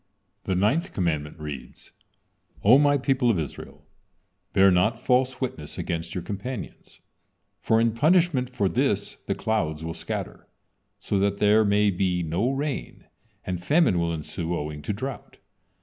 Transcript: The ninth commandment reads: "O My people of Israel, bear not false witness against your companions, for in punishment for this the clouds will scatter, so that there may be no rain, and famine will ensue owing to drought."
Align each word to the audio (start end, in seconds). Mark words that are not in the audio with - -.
The 0.45 0.55
ninth 0.55 0.95
commandment 0.95 1.37
reads: 1.37 1.91
"O 2.63 2.79
My 2.79 2.97
people 2.97 3.29
of 3.29 3.37
Israel, 3.37 3.85
bear 4.51 4.71
not 4.71 4.99
false 4.99 5.39
witness 5.39 5.77
against 5.77 6.15
your 6.15 6.23
companions, 6.23 7.01
for 7.59 7.79
in 7.79 7.91
punishment 7.91 8.49
for 8.49 8.67
this 8.67 9.17
the 9.27 9.35
clouds 9.35 9.85
will 9.85 9.93
scatter, 9.93 10.47
so 10.97 11.19
that 11.19 11.37
there 11.37 11.63
may 11.63 11.91
be 11.91 12.23
no 12.23 12.49
rain, 12.49 13.05
and 13.45 13.63
famine 13.63 13.99
will 13.99 14.11
ensue 14.11 14.55
owing 14.55 14.81
to 14.81 14.91
drought." 14.91 15.37